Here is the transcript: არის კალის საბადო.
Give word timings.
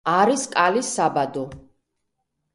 არის 0.11 0.45
კალის 0.55 0.89
საბადო. 0.95 1.45